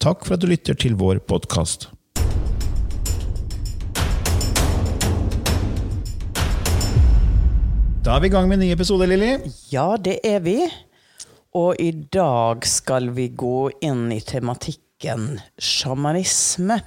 [0.00, 1.90] Takk for at du lytter til vår podkast.
[8.00, 9.34] Da er vi i gang med en ny episode, Lilly.
[9.68, 10.54] Ja, det er vi.
[11.52, 16.80] Og i dag skal vi gå inn i tematikken sjamanisme.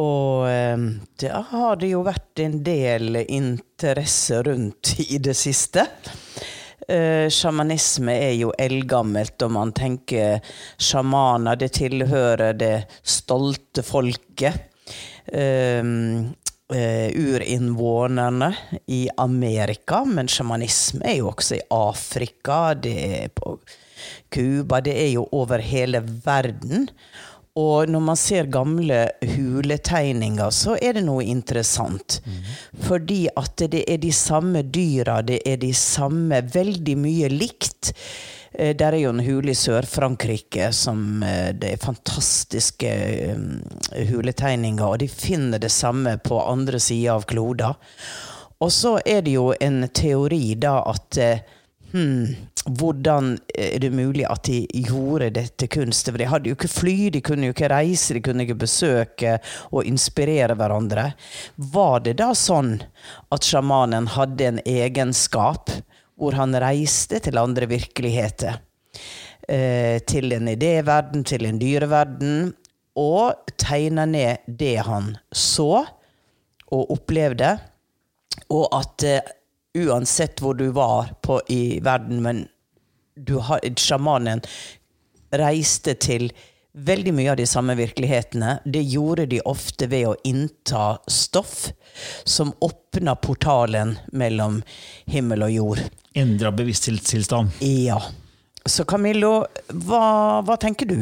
[0.00, 0.86] Og eh,
[1.20, 5.84] det har det jo vært en del interesse rundt i det siste.
[6.88, 10.38] Eh, sjamanisme er jo eldgammelt, og man tenker
[10.80, 14.64] sjamaner, det tilhører det stolte folket.
[15.28, 15.84] Uh,
[16.72, 18.48] uh, urinnvånerne
[18.88, 23.58] i Amerika, men sjamanisme er jo også i Afrika, det er på
[24.32, 26.88] Cuba, det er jo over hele verden.
[27.58, 32.20] Og når man ser gamle huletegninger, så er det noe interessant.
[32.22, 32.40] Mm.
[32.86, 37.92] Fordi at det er de samme dyra, det er de samme Veldig mye likt.
[38.52, 44.84] Eh, der er jo en hule i Sør-Frankrike som eh, Det er fantastiske eh, huletegninger,
[44.86, 47.74] og de finner det samme på andre sida av kloda.
[48.58, 51.18] Og så er det jo en teori da at
[51.92, 52.24] hmm,
[52.76, 56.12] hvordan er det mulig at de gjorde dette kunstet?
[56.12, 59.36] For de hadde jo ikke fly, de kunne jo ikke reise, de kunne ikke besøke
[59.72, 61.12] og inspirere hverandre.
[61.56, 62.76] Var det da sånn
[63.34, 65.72] at sjamanen hadde en egenskap
[66.18, 68.60] hvor han reiste til andre virkeligheter?
[69.48, 72.50] Eh, til en idéverden, til en dyreverden,
[72.98, 75.86] og tegna ned det han så
[76.68, 77.54] og opplevde,
[78.52, 79.30] og at eh,
[79.78, 82.44] uansett hvor du var på, i verden, men
[83.26, 84.42] du har, sjamanen
[85.34, 86.30] reiste til
[86.78, 88.58] veldig mye av de samme virkelighetene.
[88.64, 91.70] Det gjorde de ofte ved å innta stoff
[92.24, 94.60] som åpna portalen mellom
[95.10, 95.82] himmel og jord.
[96.18, 97.58] Endra bevissthetstilstand.
[97.64, 97.98] Ja.
[98.68, 100.04] Så Camillo, hva,
[100.44, 101.00] hva tenker du?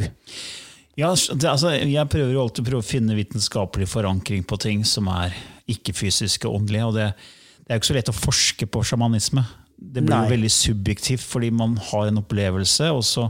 [0.97, 5.35] Ja, det, altså, jeg prøver jo alltid å finne vitenskapelig forankring på ting som er
[5.69, 6.87] ikke-fysiske og åndelige.
[6.87, 7.11] og det,
[7.67, 9.45] det er jo ikke så lett å forske på sjamanisme.
[9.77, 13.29] Det blir jo veldig subjektivt fordi man har en opplevelse, og så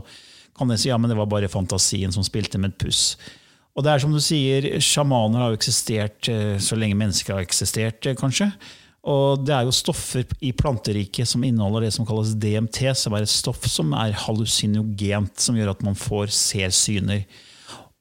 [0.57, 3.03] kan jeg si ja, men det var bare fantasien som spilte med et puss.
[3.77, 7.45] Og det er som du sier, Sjamaner har jo eksistert eh, så lenge mennesker har
[7.45, 8.49] eksistert, eh, kanskje.
[9.07, 13.23] Og det er jo stoffer i planteriket som inneholder det som kalles DMT, som er
[13.23, 17.23] et stoff som er hallusinogent, som gjør at man får ser syner.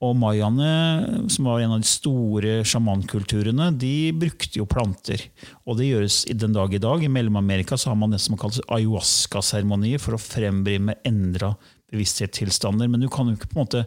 [0.04, 5.22] Og mayaene, som var en av de store sjamankulturene, de brukte jo planter.
[5.64, 7.00] Og det gjøres den dag i dag.
[7.00, 11.54] I Mellom-Amerika så har man det som kalles ayahuasca-seremonier for å frembringe endra
[11.88, 12.90] bevissthetstilstander.
[12.92, 13.86] Men du kan jo ikke på en måte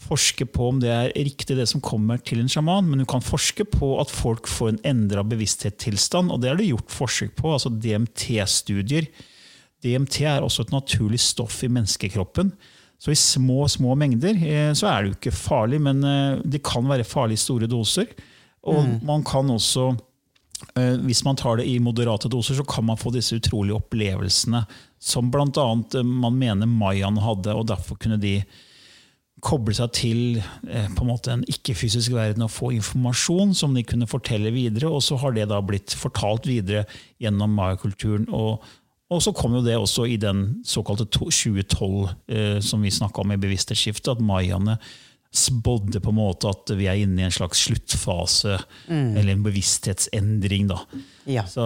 [0.00, 3.22] forske på om det er riktig, det som kommer til en sjaman, men du kan
[3.22, 7.52] forske på at folk får en endra bevissthetstilstand, og det har det gjort forsøk på.
[7.52, 9.10] altså DMT-studier.
[9.84, 12.50] DMT er også et naturlig stoff i menneskekroppen.
[13.00, 16.60] Så i små små mengder eh, så er det jo ikke farlig, men eh, det
[16.66, 18.10] kan være farlig i store doser.
[18.68, 18.96] Og mm.
[19.08, 19.86] man kan også,
[20.74, 24.66] eh, hvis man tar det i moderate doser, så kan man få disse utrolige opplevelsene
[25.00, 25.68] som bl.a.
[26.04, 28.42] man mener mayaene hadde, og derfor kunne de
[29.40, 30.18] koble seg til
[30.60, 34.90] på en måte en ikke-fysisk verden og få informasjon som de kunne fortelle videre.
[34.92, 36.82] Og så har det da blitt fortalt videre
[37.24, 38.26] gjennom mayakulturen.
[38.28, 38.60] Og
[39.10, 43.32] og så kom jo det også i den såkalte 2012 eh, som vi snakka om
[43.34, 44.76] i bevissthetsskiftet, at mayaene
[45.30, 48.56] spådde på en måte at vi er inne i en slags sluttfase,
[48.90, 50.66] eller en bevissthetsendring.
[50.72, 50.80] da.
[51.30, 51.44] Ja.
[51.46, 51.62] Så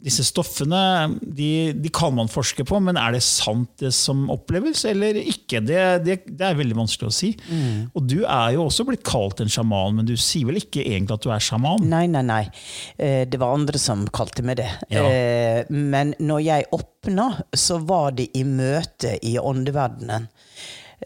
[0.00, 4.84] disse stoffene de, de kan man forske på, men er det sant det som oppleves,
[4.88, 5.60] eller ikke?
[5.60, 7.32] Det, det, det er veldig vanskelig å si.
[7.92, 11.18] Og du er jo også blitt kalt en sjaman, men du sier vel ikke egentlig
[11.18, 11.84] at du er sjaman?
[11.92, 12.42] Nei, nei, nei.
[12.96, 14.70] Eh, Det var andre som kalte meg det.
[14.88, 15.04] Ja.
[15.04, 20.30] Eh, Men når jeg åpna, så var det i møte i åndeverdenen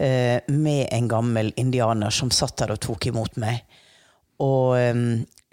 [0.00, 3.64] eh, med en gammel indianer som satt der og tok imot meg.
[4.42, 5.00] Og eh,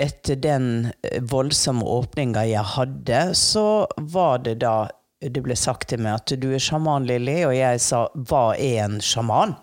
[0.02, 0.68] etter den
[1.02, 4.90] eh, voldsomme åpninga jeg hadde, så var det da
[5.24, 8.82] det ble sagt til meg at du er sjaman, Lilly, og jeg sa hva er
[8.84, 9.56] en sjaman?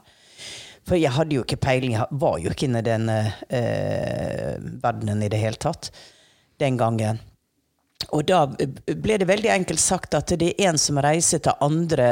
[0.88, 5.20] For jeg hadde jo ikke peiling, jeg var jo ikke inne i den eh, verdenen
[5.22, 5.90] i det hele tatt
[6.60, 7.20] den gangen.
[8.16, 12.08] Og da ble det veldig enkelt sagt at det er en som reiser til andre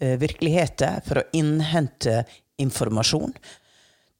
[0.00, 2.22] virkeligheter for å innhente
[2.58, 3.34] informasjon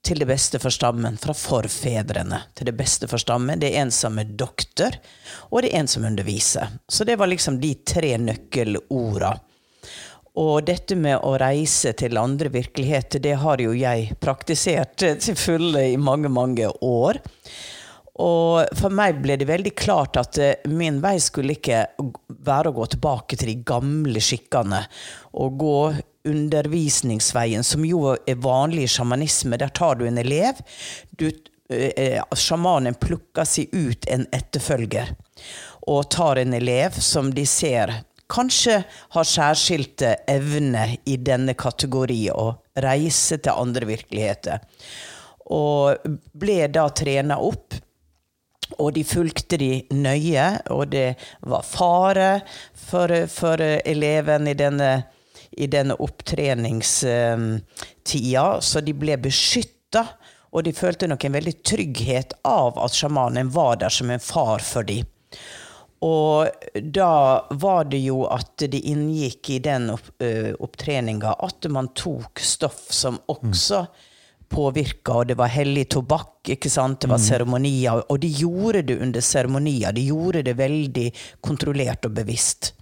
[0.04, 3.58] til det beste for stammen, fra forfedrene til det beste for stammen.
[3.60, 4.96] Det er en som er doktor,
[5.50, 6.78] og det er en som underviser.
[6.88, 9.34] Så det var liksom de tre nøkkelorda.
[10.38, 15.34] Og dette med å reise til andre virkeligheter, det har jo jeg praktisert eh, til
[15.38, 17.18] fulle i mange, mange år.
[18.18, 21.84] Og for meg ble det veldig klart at eh, min vei skulle ikke
[22.46, 24.82] være å gå tilbake til de gamle skikkene
[25.38, 25.78] og gå
[26.28, 29.56] undervisningsveien, som jo er vanlig i sjamanisme.
[29.60, 30.58] Der tar du en elev.
[31.14, 31.30] Du,
[31.70, 35.14] eh, sjamanen plukker seg ut en etterfølger
[35.88, 37.94] og tar en elev som de ser
[38.28, 38.82] kanskje
[39.14, 42.50] har særskilte evner i denne kategori å
[42.84, 44.60] reise til andre virkeligheter.
[45.48, 47.77] Og ble da trena opp.
[48.76, 51.14] Og de fulgte de nøye, og det
[51.48, 52.40] var fare
[52.76, 55.02] for, for eleven i denne,
[55.56, 60.06] i denne opptreningstida, så de ble beskytta.
[60.52, 64.58] Og de følte nok en veldig trygghet av at sjamanen var der som en far
[64.64, 65.04] for dem.
[66.04, 66.48] Og
[66.94, 70.22] da var det jo at det inngikk i den opp,
[70.62, 73.86] opptreninga at man tok stoff som også
[74.48, 77.00] påvirka, og det var hellig tobakk, ikke sant?
[77.02, 79.92] det var seremonier, og de gjorde det under seremonier.
[79.96, 81.08] De gjorde det veldig
[81.44, 82.72] kontrollert og bevisst.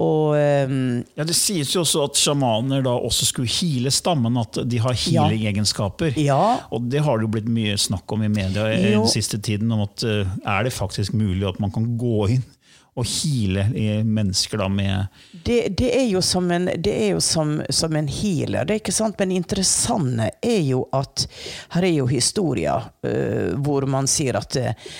[0.00, 0.36] Og
[0.70, 4.78] um, Ja, Det sies jo også at sjamaner da også skulle heale stammen, at de
[4.80, 6.14] har healing-egenskaper.
[6.20, 6.60] Ja.
[6.70, 9.02] Og det har det jo blitt mye snakk om i media Jo.
[9.04, 12.46] den siste tiden, om at eh, er det faktisk mulig at man kan gå inn
[12.98, 13.68] og heale
[14.04, 18.08] mennesker da med det, det er jo som en, det er jo som, som en
[18.10, 19.16] healer, det er ikke sant?
[19.18, 21.26] Men det interessante er jo at
[21.76, 24.92] her er jo historier uh, hvor man sier at uh,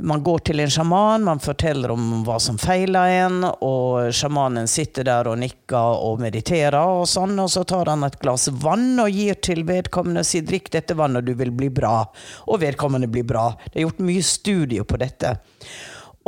[0.00, 5.04] man går til en sjaman, man forteller om hva som feiler en, og sjamanen sitter
[5.04, 9.12] der og nikker og mediterer, og sånn, og så tar han et glass vann og
[9.12, 12.06] gir til vedkommende og sier 'drikk dette vannet, du vil bli bra'.
[12.48, 13.50] Og vedkommende blir bra.
[13.68, 15.36] Det er gjort mye studier på dette.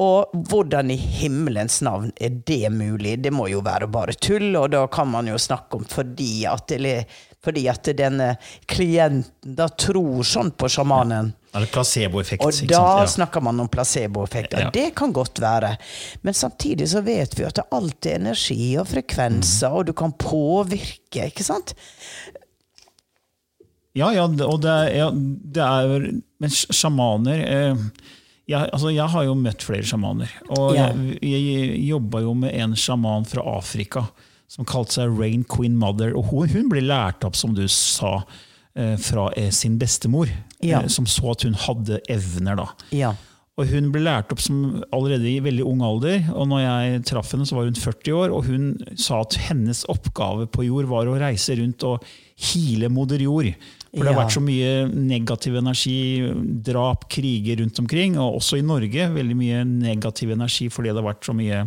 [0.00, 3.18] Og hvordan i himmelens navn er det mulig?
[3.22, 6.72] Det må jo være bare tull, og da kan man jo snakke om fordi at,
[6.74, 7.04] eller,
[7.44, 8.32] fordi at denne
[8.66, 11.30] klienten da tror sånn på sjamanen.
[11.54, 12.42] Eller placeboeffekt.
[12.42, 12.80] Og da?
[13.04, 13.06] Ja.
[13.06, 14.56] snakker man om placeboeffekt.
[14.58, 14.72] Ja.
[14.74, 15.76] Det kan godt være.
[16.26, 19.76] Men samtidig så vet vi at det alltid er energi og frekvenser, Mm.
[19.78, 21.76] og du kan påvirke, ikke sant?
[23.94, 26.08] Ja, ja, og det ja, det er
[26.42, 27.76] Men sjamaner eh,
[28.48, 30.30] jeg, altså, jeg har jo møtt flere sjamaner.
[30.58, 30.88] Og Ja.
[30.92, 34.06] jeg, jeg jobba jo med en sjaman fra Afrika
[34.48, 36.12] som kalte seg Rain Queen Mother.
[36.16, 38.18] Og hun, hun ble lært opp, som du sa,
[38.76, 40.28] eh, fra eh, sin bestemor,
[40.60, 40.80] Ja.
[40.82, 42.56] eh, som så at hun hadde evner.
[42.56, 42.66] da.
[42.92, 43.14] Ja.
[43.56, 46.24] Og hun ble lært opp som allerede i veldig ung alder.
[46.34, 49.84] og når jeg traff henne, så var hun 40 år, og hun sa at hennes
[49.88, 52.02] oppgave på jord var å reise rundt og
[52.36, 53.54] hile moder jord.
[53.94, 55.98] For det har vært så mye negativ energi,
[56.66, 61.06] drap, kriger rundt omkring, og også i Norge veldig mye negativ energi fordi det har
[61.12, 61.60] vært så mye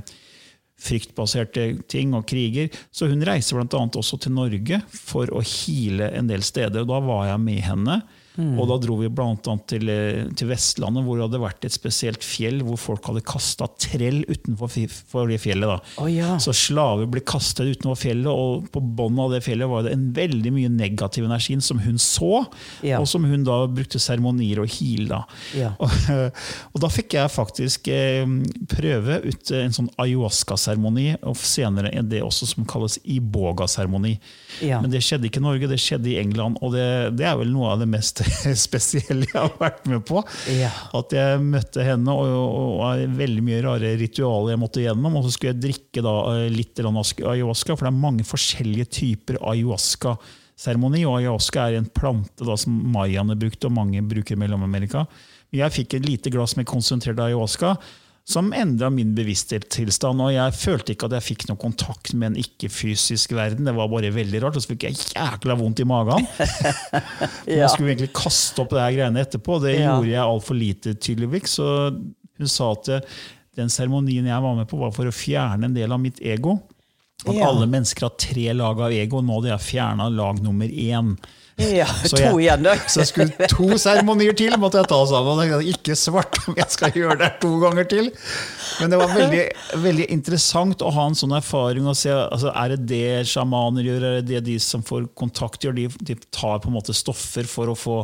[0.78, 2.70] fryktbaserte ting og kriger.
[2.92, 3.84] Så hun reiser bl.a.
[3.88, 6.84] også til Norge for å hile en del steder.
[6.84, 8.02] og Da var jeg med henne.
[8.38, 9.34] Og da dro vi bl.a.
[9.68, 13.66] Til, eh, til Vestlandet, hvor det hadde vært et spesielt fjell hvor folk hadde kasta
[13.82, 14.70] trell utenfor
[15.10, 15.72] for det fjellet.
[15.72, 15.78] Da.
[16.04, 16.36] Oh, ja.
[16.42, 20.06] Så slaver ble kastet utenfor fjellet, og på bunnen av det fjellet var det en
[20.16, 22.44] veldig mye negativ energi som hun så,
[22.86, 23.00] Ja.
[23.00, 25.08] og som hun da brukte seremonier og heal.
[25.10, 25.22] Da.
[25.58, 25.72] Ja.
[25.82, 25.90] Og,
[26.74, 28.28] og da fikk jeg faktisk eh,
[28.70, 34.18] prøve ut en sånn ayahuasca-seremoni, og senere en det også som kalles iboga-seremoni.
[34.66, 34.82] Ja.
[34.84, 37.52] Men det skjedde ikke i Norge, det skjedde i England, og det, det er vel
[37.54, 38.22] noe av det mest
[38.68, 40.22] spesielle jeg har vært med på.
[40.54, 40.72] Ja.
[40.98, 45.20] At jeg møtte henne, og, og, og veldig mye rare ritualer jeg måtte gjennom.
[45.20, 49.40] Og så skulle jeg drikke da eh, litt ayahuasca, for det er mange forskjellige typer
[49.42, 51.06] ayahuasca-seremoni.
[51.08, 55.08] Og ayahuasca er en plante da, som mayaene brukte, og mange bruker i Mellom-Amerika.
[55.56, 57.78] Jeg fikk et lite glass med konsentrert ayahuasca
[58.28, 60.20] som endra min bevissthetstilstand.
[60.20, 63.70] Og jeg følte ikke at jeg fikk noe kontakt med en ikke-fysisk verden.
[63.70, 64.60] Det var bare veldig rart.
[64.60, 66.28] Og så fikk jeg jækla vondt i magen.
[67.48, 67.62] ja.
[67.62, 69.62] Jeg skulle egentlig kaste opp det her greiene etterpå.
[69.64, 69.94] Det ja.
[69.94, 71.56] gjorde jeg altfor lite, tydeligvis.
[71.56, 71.70] Så
[72.38, 72.92] hun sa at
[73.58, 76.60] den seremonien jeg var med på, var for å fjerne en del av mitt ego.
[77.24, 77.48] At ja.
[77.48, 79.24] alle mennesker har tre lag av ego.
[79.24, 81.16] Nå hadde jeg fjerna lag nummer én.
[81.58, 82.76] Ja, så to igjen da.
[82.86, 85.40] Så jeg skulle to seremonier til, måtte jeg ta sammen.
[85.58, 88.12] Og ikke svart om jeg skal gjøre det to ganger til.
[88.78, 89.42] Men det var veldig,
[89.82, 91.88] veldig interessant å ha en sånn erfaring.
[91.98, 95.74] se, altså, Er det det sjamaner gjør, er det det de som får kontakt gjør?
[95.80, 98.00] De, de tar på en måte stoffer for å få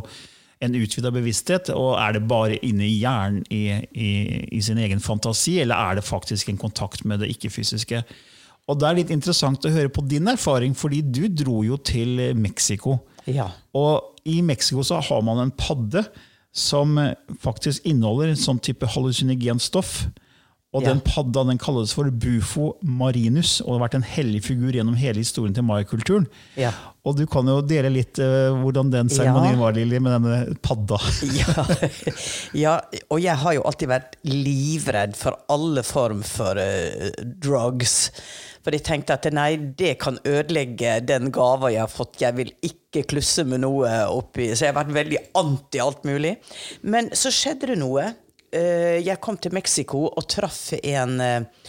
[0.58, 1.70] en utvida bevissthet?
[1.78, 4.12] Og er det bare inni hjernen i, i,
[4.50, 8.02] i, sin egen fantasi, eller er det faktisk en kontakt med det ikke-fysiske?
[8.66, 12.32] Og Det er litt interessant å høre på din erfaring, fordi du dro jo til
[12.34, 12.98] Mexico.
[13.30, 13.50] Ja.
[13.76, 16.04] Og i Mexico så har man en padde
[16.54, 16.98] som
[17.42, 20.04] faktisk inneholder en sånn type hallusinogent stoff.
[20.74, 20.90] Og ja.
[20.90, 25.22] den padda den kalles for bufo marinus og har vært en hellig figur gjennom hele
[25.22, 26.26] historien til mayakulturen.
[26.58, 26.72] Ja.
[27.06, 29.60] Og du kan jo dele litt uh, hvordan den seremonien ja.
[29.60, 30.98] var, Lili, med denne padda.
[32.64, 32.78] ja.
[33.06, 37.12] og jeg har jo alltid vært livredd for alle form for uh,
[37.44, 38.08] drugs.
[38.64, 42.22] For jeg tenkte at nei, det kan ødelegge den gava jeg har fått.
[42.24, 44.48] Jeg vil ikke klusse med noe oppi.
[44.56, 46.38] Så jeg har vært veldig anti alt mulig.
[46.82, 48.08] Men så skjedde det noe.
[48.54, 51.68] Eh, jeg kom til Mexico og traff en eh,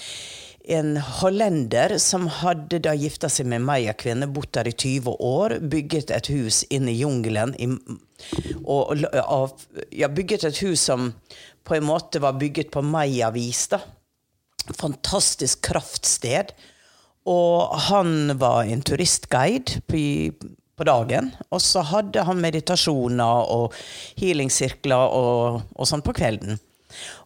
[0.68, 6.13] en hollender som hadde da gifta seg med mayakvinne, bodd der i 20 år, bygget
[6.13, 7.54] et hus inne i jungelen.
[8.63, 11.12] Og, og, ja, bygget et hus som
[11.65, 13.68] på en måte var bygget på mayavis.
[13.75, 13.82] da.
[14.74, 16.56] Fantastisk kraftsted.
[17.30, 20.01] Og han var en turistguide på,
[20.77, 21.32] på dagen.
[21.50, 23.74] Og så hadde han meditasjoner og
[24.18, 26.58] healingsirkler og, og sånn på kvelden.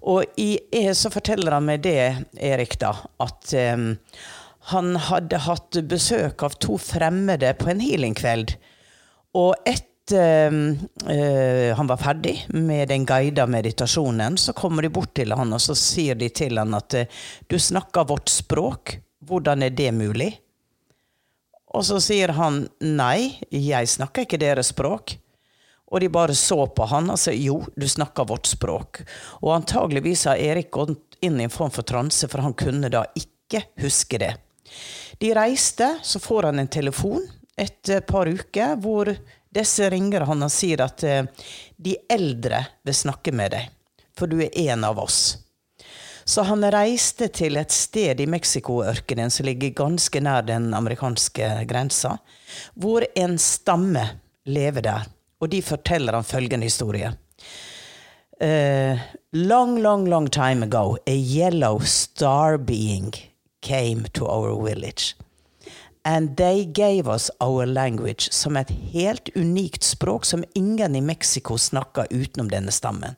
[0.01, 0.57] Og i,
[0.95, 2.01] så forteller han meg det,
[2.39, 3.91] Erik, da, at um,
[4.73, 8.55] han hadde hatt besøk av to fremmede på en healingkveld.
[9.39, 15.35] Og etter uh, han var ferdig med den guida meditasjonen, så kommer de bort til
[15.37, 16.97] han og så sier de til han at
[17.47, 18.97] du snakker vårt språk.
[19.29, 20.31] Hvordan er det mulig?
[21.75, 25.19] Og så sier han nei, jeg snakker ikke deres språk.
[25.89, 29.01] Og de bare så på han og sa jo, du snakker vårt språk.
[29.41, 33.03] Og antageligvis har Erik gått inn i en form for transe, for han kunne da
[33.17, 34.35] ikke huske det.
[35.19, 37.25] De reiste, så får han en telefon
[37.59, 39.11] et par uker hvor
[39.51, 41.25] disse ringer han og sier at eh,
[41.75, 43.69] de eldre vil snakke med deg,
[44.15, 45.39] for du er en av oss.
[46.29, 52.19] Så han reiste til et sted i Mexico-ørkenen som ligger ganske nær den amerikanske grensa,
[52.77, 54.05] hvor en stamme
[54.45, 55.07] lever der.
[55.39, 57.13] Og de forteller ham følgende historie.
[58.41, 58.99] Uh,
[59.33, 63.13] long, long, long time ago, a yellow star being
[63.61, 65.15] came to our village.
[66.05, 71.57] And they gave us our language som et helt unikt språk som ingen i Mexico
[71.57, 73.15] snakker utenom denne stammen.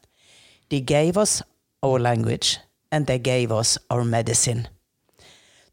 [0.70, 1.44] They gave us
[1.82, 2.60] our language
[2.92, 4.68] and they gave us our medicine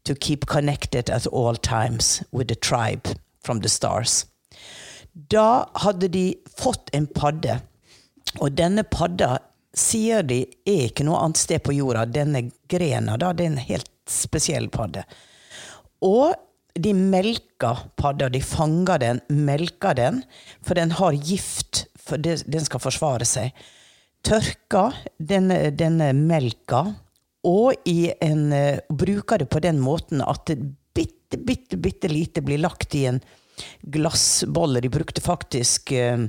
[0.03, 3.07] to keep connected at all times with the tribe
[3.43, 4.25] from the stars.
[5.27, 6.25] Da hadde de
[6.57, 7.59] fått en padde,
[8.39, 9.39] og denne padda
[9.75, 12.05] sier de er ikke noe annet sted på jorda.
[12.09, 15.03] Denne grena da, det er en helt spesiell padde.
[16.05, 16.33] Og
[16.79, 20.23] de melker padda, de fanger den, melker den,
[20.61, 23.51] for den har gift, for den skal forsvare seg.
[24.25, 26.85] Tørker denne, denne melka
[27.47, 30.51] og en, uh, bruker det på den måten at
[30.93, 33.21] bitte, bitte, bitte lite blir lagt i en
[33.81, 34.81] glassbolle.
[34.81, 36.25] De brukte faktisk eh,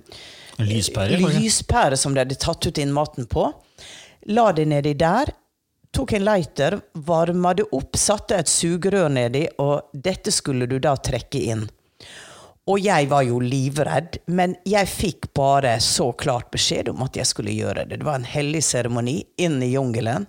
[0.58, 3.48] lyspære, lyspære som de hadde tatt ut inn maten på.
[4.30, 5.32] La det nedi der.
[5.90, 10.94] Tok en lighter, varma det opp, satte et sugerør nedi, og dette skulle du da
[10.94, 11.64] trekke inn.
[12.70, 17.26] Og jeg var jo livredd, men jeg fikk bare så klart beskjed om at jeg
[17.26, 17.98] skulle gjøre det.
[17.98, 20.28] Det var en hellig seremoni inn i jungelen.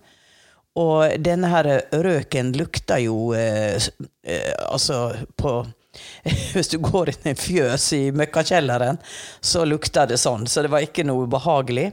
[0.79, 3.75] Og denne her røken lukta jo eh,
[4.23, 5.65] eh, Altså, på
[6.53, 8.99] Hvis du går inn i en fjøs i møkkakjelleren,
[9.41, 10.47] så lukter det sånn.
[10.47, 11.89] Så det var ikke noe ubehagelig.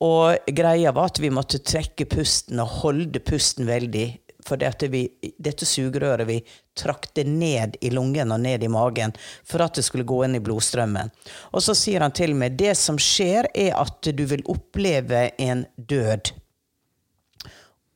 [0.00, 4.08] Og greia var at vi måtte trekke pusten og holde pusten veldig.
[4.46, 5.02] For dette, vi,
[5.36, 6.38] dette sugerøret vi
[6.78, 9.12] trakk det ned i lungen og ned i magen
[9.44, 11.12] for at det skulle gå inn i blodstrømmen.
[11.52, 15.66] Og så sier han til meg det som skjer, er at du vil oppleve en
[15.76, 16.32] død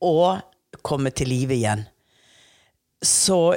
[0.05, 1.85] og komme til live igjen.
[3.01, 3.55] Så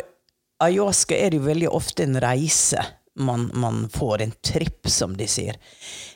[0.65, 2.85] ayahuasca er jo veldig ofte en reise.
[3.19, 5.57] man, man får en tripp, som de sier.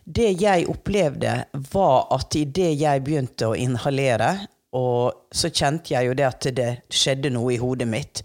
[0.04, 4.36] Det jeg opplevde, var at idet jeg begynte å inhalere,
[4.72, 8.22] og så kjente jeg jo det at det skjedde noe i hodet mitt.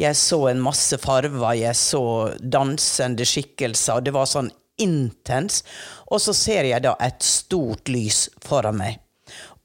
[0.00, 2.04] Jeg så en masse farver, jeg så
[2.40, 4.48] dansende skikkelser, det var sånn
[4.80, 5.60] intens.
[6.08, 8.96] Og så ser jeg da et stort lys foran meg.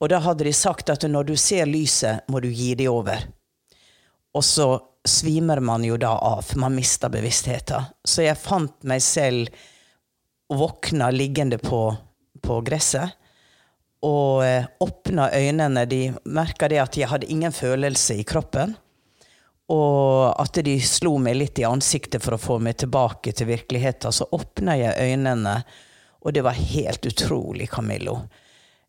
[0.03, 3.23] Og da hadde de sagt at når du ser lyset, må du gi det over.
[4.35, 4.67] Og så
[5.05, 6.45] svimer man jo da av.
[6.55, 7.91] Man mister bevisstheten.
[8.03, 9.49] Så jeg fant meg selv
[10.49, 11.87] våkna liggende på,
[12.41, 13.15] på gresset.
[14.05, 15.85] Og eh, åpna øynene.
[15.89, 18.75] De merka det at jeg hadde ingen følelse i kroppen.
[19.73, 24.13] Og at de slo meg litt i ansiktet for å få meg tilbake til virkeligheten.
[24.13, 25.57] Så åpna jeg øynene,
[26.21, 28.19] og det var helt utrolig, Camillo.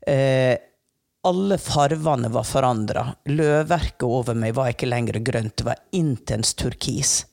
[0.07, 0.57] Eh,
[1.27, 3.07] alle farvene var forandra.
[3.27, 7.25] Løvverket over meg var ikke lenger grønt, det var intens turkis.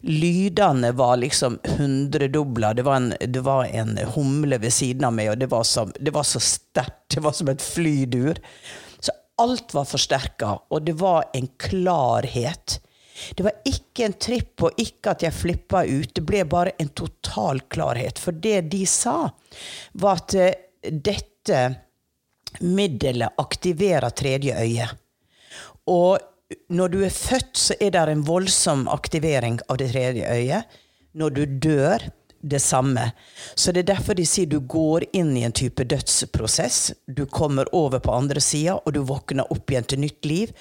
[0.00, 2.72] Lydene var liksom hundredobla.
[2.74, 2.82] Det,
[3.26, 6.42] det, var en humle ved siden av meg, og det var så, det var så
[6.42, 7.04] sterkt.
[7.14, 8.42] Det var som et flydur.
[8.98, 12.80] Så alt var forsterka, og det var en klarhet.
[13.34, 16.14] Det var ikke en tripp, og ikke at jeg flippa ut.
[16.14, 18.18] Det ble bare en total klarhet.
[18.18, 19.20] For det de sa,
[19.98, 21.62] var at eh, dette
[22.60, 24.88] middelet aktiverer tredje øye.
[25.88, 26.18] Og
[26.72, 30.78] når du er født, så er det en voldsom aktivering av det tredje øyet.
[31.18, 32.08] Når du dør,
[32.40, 33.12] det samme.
[33.54, 36.92] Så det er derfor de sier du går inn i en type dødsprosess.
[37.06, 40.52] Du kommer over på andre sida, og du våkner opp igjen til nytt liv.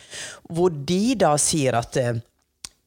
[0.50, 1.98] Hvor de da sier at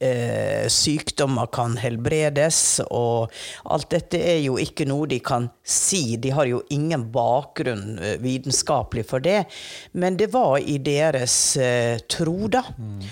[0.00, 3.32] eh, sykdommer kan helbredes, og
[3.70, 6.16] alt dette er jo ikke noe de kan si.
[6.20, 9.44] De har jo ingen bakgrunn eh, vitenskapelig for det,
[9.92, 12.64] men det var i deres eh, tro, da.
[12.78, 13.04] Mm.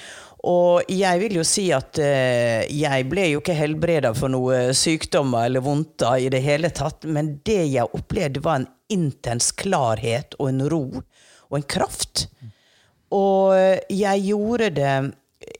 [0.49, 5.49] Og jeg vil jo si at eh, jeg ble jo ikke helbreda for noe sykdommer
[5.49, 10.53] eller vondter i det hele tatt, men det jeg opplevde, var en intens klarhet og
[10.53, 12.29] en ro og en kraft.
[13.13, 13.57] Og
[13.89, 14.95] jeg gjorde det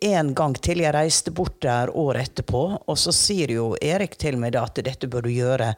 [0.01, 0.83] en gang til.
[0.85, 4.81] Jeg reiste bort der året etterpå, og så sier jo Erik til meg da at
[4.85, 5.73] dette bør du gjøre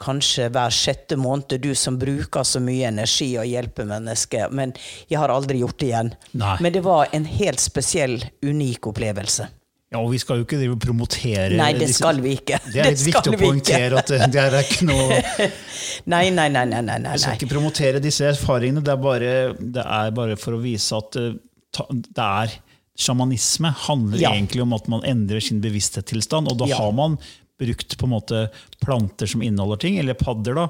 [0.00, 4.52] kanskje hver sjette måned, du som bruker så mye energi og hjelper mennesker.
[4.56, 4.72] Men
[5.10, 6.12] jeg har aldri gjort det igjen.
[6.40, 6.56] Nei.
[6.64, 9.50] Men det var en helt spesiell, unik opplevelse.
[9.90, 12.60] Ja, og Vi skal jo ikke drive og promotere Nei, det skal vi ikke.
[12.62, 15.16] Det er litt viktig å poengtere at det, det er ikke noe
[16.12, 16.62] Nei, nei, nei.
[16.70, 17.14] nei, nei, nei.
[17.16, 18.84] Vi skal ikke promotere disse erfaringene.
[18.86, 21.34] Det er bare, det er bare for å vise at eh,
[21.90, 22.54] det er
[22.98, 24.32] sjamanisme handler ja.
[24.34, 26.50] egentlig om at man endrer sin bevissthetstilstand.
[26.50, 26.80] Og da ja.
[26.80, 27.18] har man
[27.60, 28.46] brukt på en måte
[28.80, 30.68] planter som inneholder ting, eller padder, da,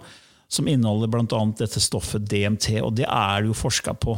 [0.51, 1.45] som inneholder bl.a.
[1.59, 2.81] dette stoffet DMT.
[2.83, 4.17] Og det er det jo forska på.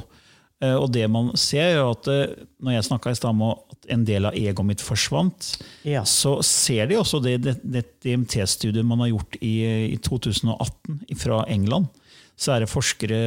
[0.62, 3.90] Eh, og det man ser, er at eh, når jeg snakka i stad om at
[3.92, 5.50] en del av egoet mitt forsvant,
[5.88, 6.04] ja.
[6.08, 9.54] så ser de også det, det, det DMT-studiet man har gjort i,
[9.92, 11.90] i 2018 fra England.
[12.38, 13.22] Så er det forskere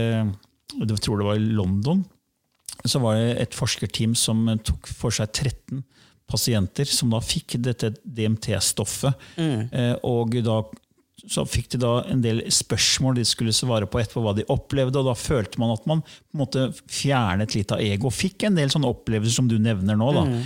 [0.75, 2.01] jeg tror det var i London
[2.89, 5.83] så var det et forskerteam som tok for seg 13
[6.29, 9.13] pasienter som da fikk dette DMT-stoffet.
[9.37, 9.67] Mm.
[9.69, 10.61] Eh, og da
[11.31, 15.01] så fikk de da en del spørsmål de skulle svare på etterpå hva de opplevde.
[15.01, 18.11] og Da følte man at man på en måte fjernet litt av ego.
[18.13, 20.11] Fikk en del sånne opplevelser som du nevner nå.
[20.15, 20.25] da.
[20.29, 20.41] Mm.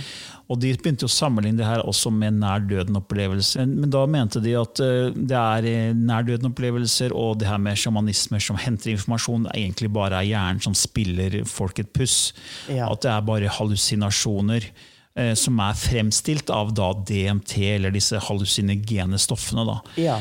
[0.50, 3.68] Og De begynte å sammenligne det her også med nær døden-opplevelser.
[3.70, 7.78] Men da mente de at eh, det er eh, nær døden-opplevelser og det her med
[7.78, 12.32] sjamanismer som henter informasjon, egentlig bare er hjernen som spiller folk et puss.
[12.66, 12.90] Ja.
[12.90, 19.22] At det er bare hallusinasjoner eh, som er fremstilt av da DMT, eller disse hallusinogene
[19.22, 19.68] stoffene.
[19.70, 19.78] Da.
[20.02, 20.18] Ja.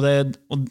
[0.00, 0.64] Og det, og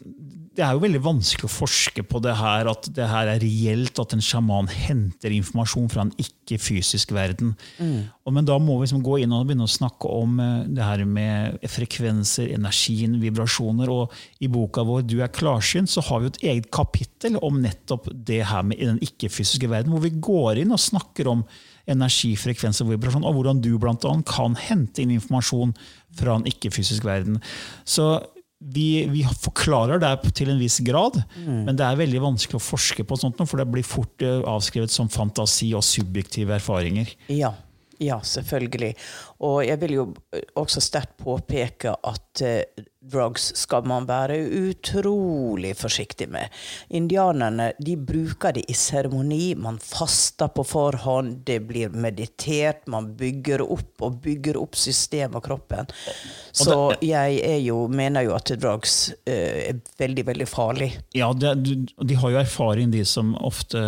[0.58, 4.00] det er jo veldig vanskelig å forske på det her, at det her er reelt,
[4.02, 7.52] at en sjaman henter informasjon fra en ikke-fysisk verden.
[7.78, 8.10] Mm.
[8.26, 10.82] Og, men da må vi liksom gå inn og begynne å snakke om eh, det
[10.84, 13.92] her med frekvenser, energien, vibrasjoner.
[13.94, 18.10] Og i boka vår 'Du er klarsynt' så har vi et eget kapittel om nettopp
[18.12, 21.46] det her med den ikke-fysiske verden, hvor vi går inn og snakker om
[21.90, 25.72] energi, frekvens og vibrasjon, og hvordan du blant annet kan hente inn informasjon
[26.18, 27.38] fra en ikke-fysisk verden.
[27.86, 28.18] Så
[28.60, 31.64] vi, vi, forklarer det til en viss grad, mm.
[31.64, 34.92] men det er veldig vanskelig å forske på sånt, for det blir fort eh, avskrevet
[34.92, 37.08] som fantasi og subjektive erfaringer.
[37.32, 37.54] Ja,
[38.02, 38.92] ja selvfølgelig.
[39.48, 40.04] Og jeg vil jo
[40.60, 46.52] også sterkt påpeke at uh, drugs skal man være utrolig forsiktig med.
[46.92, 49.54] Indianerne de bruker det i seremoni.
[49.56, 55.46] Man faster på forhånd, det blir meditert, man bygger opp og bygger opp systemet og
[55.46, 55.88] kroppen.
[56.52, 60.90] Så jeg jo, mener jo at drugs uh, er veldig, veldig farlig.
[61.16, 63.80] Ja, det, de har jo erfaring, de som ofte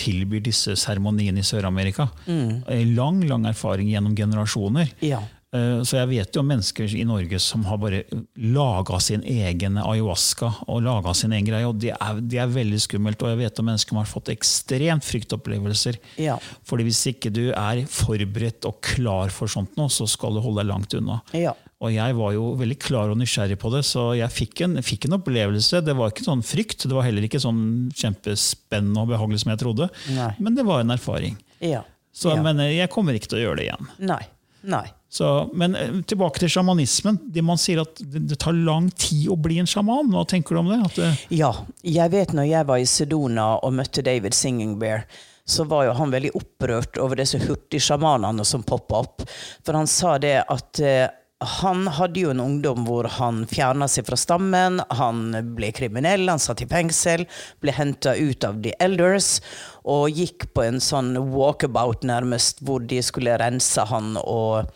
[0.00, 2.08] tilbyr disse seremoniene i Sør-Amerika.
[2.26, 2.64] Mm.
[2.94, 4.92] Lang, lang erfaring gjennom generasjoner.
[5.04, 5.22] Ja.
[5.54, 8.00] Eh, Så jeg vet jo om mennesker i Norge som har bare
[8.36, 12.80] laga sin egen ayahuasca og laga sin egen greie, og det er, det er veldig
[12.82, 13.22] skummelt.
[13.22, 16.00] Og jeg vet om mennesker som har fått ekstremt fryktopplevelser.
[16.18, 16.38] Ja.
[16.66, 20.64] Fordi hvis ikke du er forberedt og klar for sånt nå, så skal du holde
[20.64, 21.20] deg langt unna.
[21.36, 21.54] Ja.
[21.84, 25.04] Og jeg var jo veldig klar og nysgjerrig på det, så jeg fikk en, fikk
[25.06, 25.82] en opplevelse.
[25.84, 29.60] Det var ikke sånn frykt, det var heller ikke sånn kjempespennende og behagelig som jeg
[29.60, 29.88] trodde.
[30.16, 30.30] Nei.
[30.40, 31.36] Men det var en erfaring.
[31.60, 31.82] Ja.
[32.14, 32.40] Så, ja.
[32.42, 33.90] Men eh, jeg kommer ikke til å gjøre det igjen.
[34.10, 34.22] Nei.
[34.64, 34.86] Nei.
[35.14, 37.20] Så, men eh, tilbake til sjamanismen.
[37.30, 40.10] Det man sier at det, tar lang tid å bli en sjaman.
[40.10, 40.80] Hva tenker du om det?
[40.96, 41.52] Det Ja,
[41.86, 45.06] jeg vet når jeg var i Sedona og møtte David Singing Bear,
[45.46, 49.26] så var jo han veldig opprørt over disse hurtigsjamanene som poppa opp.
[49.62, 51.06] For han sa det at eh,
[51.44, 55.24] han hadde jo en ungdom hvor han fjerna seg fra stammen, han
[55.56, 57.26] ble kriminell, han satt i fengsel,
[57.62, 59.36] ble henta ut av The Elders
[59.84, 64.70] og gikk på en sånn walkabout nærmest, hvor de skulle rense han og,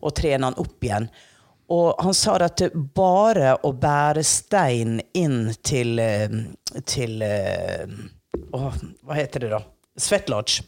[0.00, 1.08] og trene han opp igjen.
[1.72, 2.62] Og han sa at
[2.96, 6.28] bare å bære stein inn til, eh,
[6.84, 8.68] til å,
[9.04, 9.62] Hva heter det, da?
[9.96, 10.64] Svetlodge.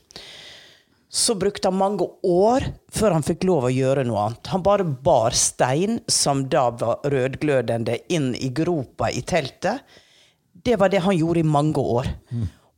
[1.08, 4.50] Så brukte han mange år før han fikk lov å gjøre noe annet.
[4.52, 9.84] Han bare bar stein, som da var rødglødende, inn i gropa i teltet.
[10.52, 12.10] Det var det han gjorde i mange år.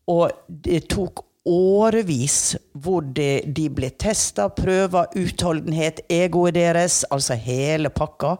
[0.08, 7.88] Og det tok årevis hvor de, de ble testa, prøva, utholdenhet, egoet deres, altså hele
[7.94, 8.34] pakka.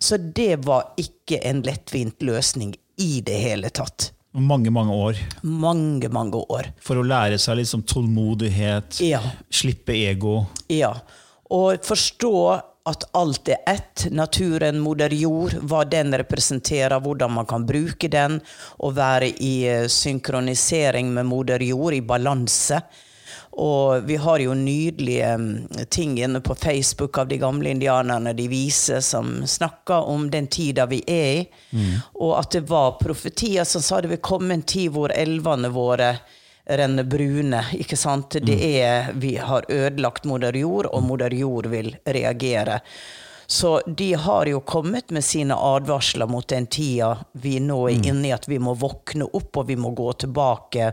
[0.00, 4.10] Så det var ikke en lettvint løsning i det hele tatt.
[4.34, 6.72] mange, mange år Mange, mange år.
[6.82, 9.20] for å lære seg liksom tålmodighet, Ja.
[9.50, 10.46] slippe ego.
[10.68, 10.94] Ja.
[11.50, 14.06] Og forstå at alt er ett.
[14.10, 18.40] Naturen, moder jord, hva den representerer, hvordan man kan bruke den,
[18.78, 22.82] og være i eh, synkronisering med moder jord, i balanse.
[23.54, 28.48] Og vi har jo nydelige mm, ting inne på Facebook av de gamle indianerne de
[28.50, 31.44] viser, som snakker om den tida vi er i.
[32.18, 36.16] Og at det var profetier som sa det vil komme en tid hvor elvene våre
[36.66, 37.64] brune.
[37.72, 38.30] ikke sant?
[38.42, 42.80] Det er, Vi har ødelagt moder jord, og moder jord vil reagere.
[43.46, 48.28] Så de har jo kommet med sine advarsler mot den tida vi nå er inne
[48.28, 50.86] i, at vi må våkne opp og vi må gå tilbake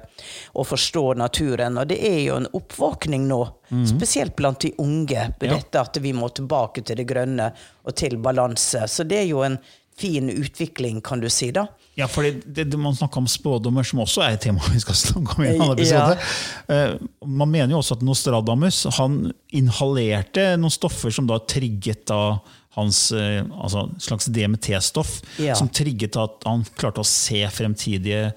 [0.53, 1.77] og forstå naturen.
[1.79, 3.39] Og det er jo en oppvåkning nå,
[3.87, 5.55] spesielt blant de unge, på Ja.
[5.55, 7.53] dette at vi må tilbake til det grønne
[7.85, 8.83] og til balanse.
[8.87, 9.57] Så det er jo en
[9.95, 11.67] fin utvikling, kan du si, da.
[11.99, 14.95] Ja, for det, det, Man snakker om spådommer, som også er et tema vi skal
[14.95, 16.05] snakke om i en annen Ja.
[16.13, 16.31] episode.
[16.71, 22.39] Eh, man mener jo også at Nostradamus han inhalerte noen stoffer som da trigget da
[22.77, 25.55] hans eh, altså slags DMT-stoff, Ja.
[25.59, 28.31] som trigget at han klarte å se fremtidige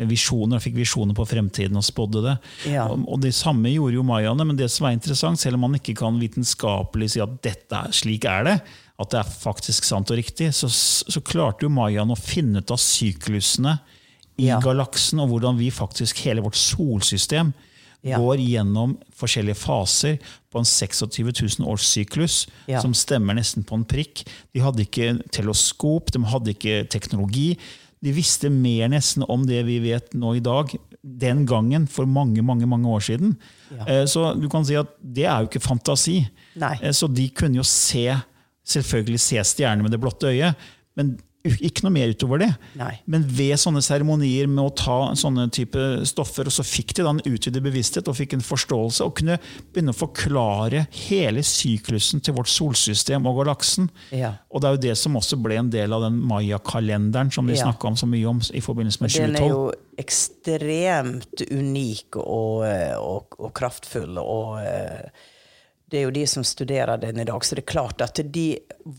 [0.00, 2.36] visjoner, han fikk visjoner på fremtiden og spådde det.
[2.72, 2.86] Ja.
[2.88, 5.76] Og, og Det samme gjorde jo mayaene, men det som er interessant, selv om man
[5.80, 8.54] ikke kan vitenskapelig si at dette er, slik er det,
[9.00, 12.70] at det er faktisk sant og riktig, så, så klarte jo mayaene å finne ut
[12.74, 13.78] av syklusene
[14.40, 14.58] i Ja.
[14.60, 17.52] galaksen, og hvordan vi faktisk, hele vårt solsystem,
[18.02, 18.16] Ja.
[18.16, 20.18] går gjennom forskjellige faser
[20.50, 22.80] på en 26 000 års syklus, Ja.
[22.80, 24.24] som stemmer nesten på en prikk.
[24.54, 27.58] De hadde ikke teleskop, de hadde ikke teknologi.
[28.02, 30.72] De visste mer nesten om det vi vet nå i dag,
[31.04, 33.36] den gangen for mange mange, mange år siden.
[33.76, 33.84] Ja.
[33.86, 36.26] Eh, Så du kan si at det er jo ikke fantasi.
[36.56, 36.78] Nei.
[36.82, 38.16] Eh, Så de kunne jo se
[38.70, 42.48] selvfølgelig se stjerner med det blotte øyet, men ikke noe mer utover det.
[42.76, 42.90] Nei.
[43.08, 47.14] Men ved sånne seremonier med å ta sånne type stoffer, og så fikk de da
[47.14, 49.38] en utvidet bevissthet og fikk en forståelse, og kunne
[49.72, 53.88] begynne å forklare hele syklusen til vårt solsystem og galaksen.
[54.12, 54.34] Ja.
[54.52, 57.56] Og det er jo det som også ble en del av den mayakalenderen som vi
[57.56, 57.64] Ja.
[57.64, 62.96] snakka om så mye om i forbindelse med Den er jo ekstremt unik og, eh,
[63.00, 64.20] og, og kraftfull.
[64.20, 65.08] Og eh,
[65.90, 67.44] det er jo de som studerer den i dag.
[67.44, 68.46] Så det er klart at de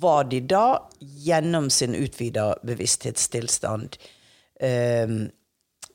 [0.02, 3.98] var de da, gjennom sin utvida bevissthetstilstand,
[4.60, 5.08] eh,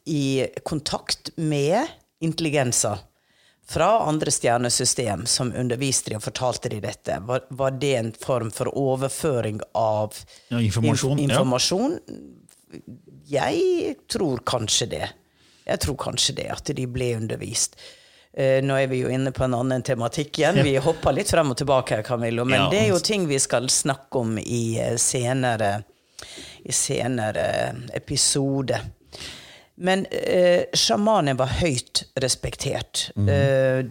[0.07, 1.87] i kontakt med
[2.23, 2.99] intelligenser
[3.67, 7.17] fra andre stjernesystem som underviste de og fortalte de dette.
[7.27, 10.15] Var, var det en form for overføring av
[10.49, 11.35] Ja, informasjon, inf- ja.
[11.35, 11.99] informasjon?
[13.27, 15.09] Jeg tror kanskje det.
[15.67, 17.75] Jeg tror kanskje det, at de ble undervist.
[18.37, 20.59] Eh, nå er vi jo inne på en annen tematikk igjen.
[20.67, 22.45] Vi hopper litt frem og tilbake her, Camillo.
[22.45, 22.71] Men Ja.
[22.71, 25.85] det er jo ting vi skal snakke om i eh, senere,
[26.65, 27.47] i senere
[27.97, 28.81] episode.
[29.77, 33.11] Men eh, sjamanen var høyt respektert.
[33.17, 33.85] Eh,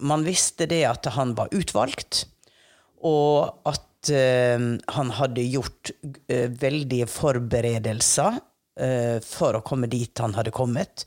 [0.00, 2.24] man visste det at han var utvalgt,
[3.02, 4.58] og at eh,
[4.96, 5.90] han hadde gjort
[6.28, 8.40] eh, veldige forberedelser
[8.80, 11.06] eh, for å komme dit han hadde kommet.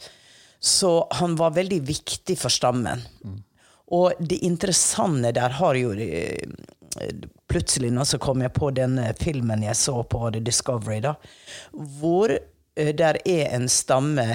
[0.59, 3.03] Så han var veldig viktig for stammen.
[3.93, 6.49] Og det interessante der har jo eh,
[7.47, 11.13] Plutselig nå så kom jeg på den filmen jeg så på The Discovery, da.
[11.71, 14.25] Hvor eh, der er en stamme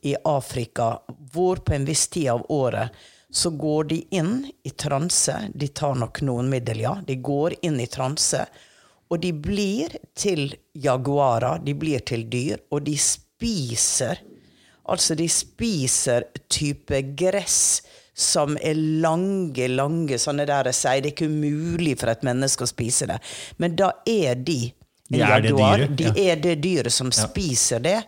[0.00, 0.96] i Afrika
[1.32, 2.96] hvor på en viss tid av året
[3.30, 5.34] så går de inn i transe.
[5.54, 6.96] De tar nok noen middel, ja.
[7.06, 8.46] De går inn i transe.
[9.12, 14.20] Og de blir til jaguarer, de blir til dyr, og de spiser
[14.88, 17.82] Altså, de spiser type gress
[18.18, 22.66] som er lange, lange sånne der jeg sier det er ikke umulig for et menneske
[22.66, 23.18] å spise det.
[23.62, 24.60] Men da er de
[25.08, 25.78] en De er det jaguar.
[25.78, 26.32] dyret, De ja.
[26.32, 27.98] er det dyret som spiser det.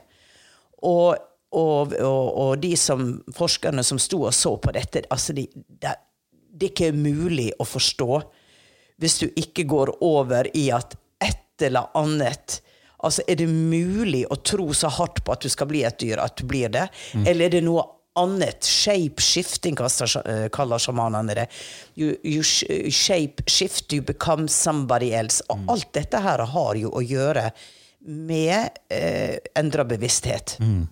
[0.83, 1.15] Og,
[1.53, 5.95] og, og, og de som, forskerne som sto og så på dette, altså de, det,
[6.51, 8.21] det er ikke mulig å forstå
[9.01, 12.61] hvis du ikke går over i at et eller annet
[13.03, 16.19] Altså, Er det mulig å tro så hardt på at du skal bli et dyr
[16.21, 16.89] at du blir det?
[17.15, 17.27] Mm.
[17.27, 17.85] Eller er det noe
[18.21, 18.61] annet?
[18.67, 21.47] Shape-shifting kaller kaller sjamanene det.
[21.97, 25.41] You, you sh- shape shift, you become somebody else.
[25.49, 25.69] Og Mm.
[25.71, 27.51] alt dette her har jo å gjøre
[28.05, 30.57] med eh, endra bevissthet.
[30.61, 30.89] Mm.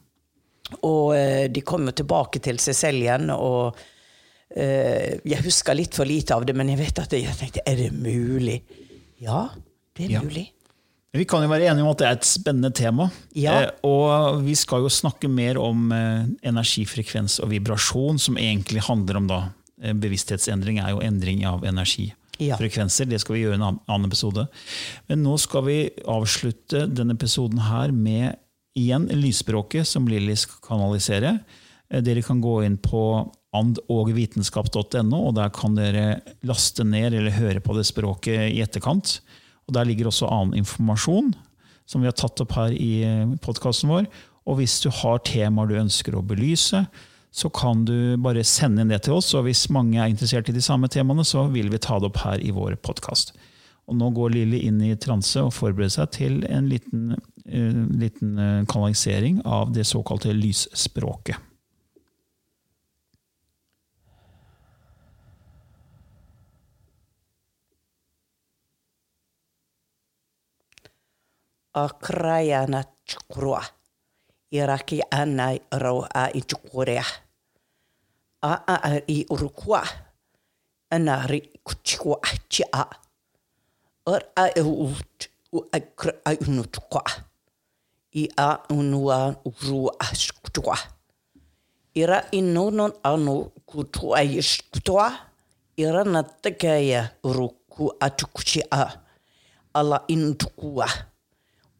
[0.83, 3.77] Og eh, de kom jo tilbake til seg selv igjen, og
[4.57, 7.77] eh, jeg husker litt for lite av det, men jeg vet at jeg tenkte, er
[7.81, 8.63] det mulig?
[9.21, 9.49] Ja,
[9.97, 10.21] det er Ja.
[10.23, 10.51] mulig.
[11.17, 13.07] Vi kan jo være enige om at det er et spennende tema.
[13.33, 13.55] Ja.
[13.63, 19.17] Eh, og vi skal jo snakke mer om eh, energifrekvens og vibrasjon, som egentlig handler
[19.23, 19.39] om da
[19.81, 21.73] eh, bevissthetsendring er jo endring av Ja.
[21.73, 23.09] energifrekvenser.
[23.09, 24.45] Det skal vi gjøre i en annen- episode.
[25.09, 28.37] Men nå skal vi avslutte denne episoden her med
[28.79, 31.39] igjen lysspråket som Lilly skal kanalisere.
[31.89, 33.01] Dere kan gå inn på
[33.57, 39.19] andogvitenskap.no, og der kan dere laste ned eller høre på det språket i etterkant.
[39.69, 41.35] Og Der ligger også annen informasjon
[41.89, 44.09] som vi har tatt opp her i podkasten vår.
[44.49, 46.83] Og hvis du har temaer du ønsker å belyse,
[47.31, 49.31] så kan du bare sende inn det til oss.
[49.37, 52.21] Og hvis mange er interessert i de samme temaene, så vil vi ta det opp
[52.25, 53.35] her i vår podkast.
[53.89, 57.15] Og nå går Lilly inn i transe og forbereder seg til en liten,
[57.49, 61.48] uh, liten eh, kanalisering av det såkalte lysspråket.
[71.79, 73.63] Akrayana chukroa.
[74.51, 77.05] Iraki anai roa i chukurea.
[78.43, 79.83] A a a i urukwa.
[80.91, 82.85] Ana ri kuchikwa chi a.
[84.07, 87.03] Or a ut u a kra a unu chukwa.
[88.15, 90.79] I a unua urua chukwa.
[91.95, 94.23] Ira inonon anu kutua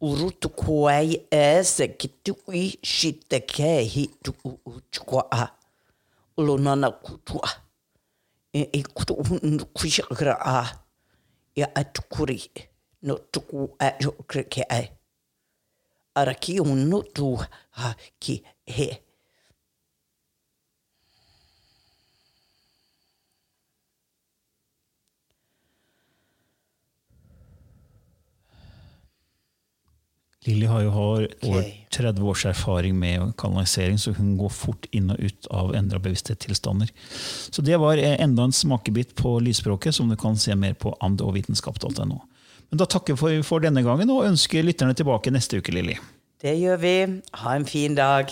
[0.01, 5.47] urutu kuai e se ki tui shi te ke tu u chukua a.
[6.37, 7.49] Ulo nana kutua.
[8.53, 10.63] E, e kutu un kuisakara a.
[11.55, 12.51] Ia atukuri.
[13.01, 14.89] No tuku a jo kre ke ai.
[16.15, 17.37] Ara ki unu tu
[17.71, 19.08] ha ki he.
[30.47, 35.11] Lilly har jo har over 30 års erfaring med kanalisering, så hun går fort inn
[35.11, 36.93] og ut av endra bevissthetstilstander.
[37.51, 40.95] Så det var eh, enda en smakebit på lysspråket, som du kan se mer på
[41.03, 42.21] andogvitenskap.no.
[42.69, 45.97] Men da takker vi for, for denne gangen, og ønsker lytterne tilbake neste uke, Lilly.
[46.39, 46.95] Det gjør vi.
[47.43, 48.31] Ha en fin dag.